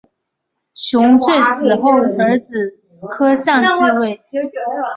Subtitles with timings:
[0.73, 4.19] 熊遂死后儿子柯相继位。